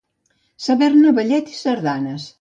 [0.65, 2.25] Saber-ne ballet i sardanes.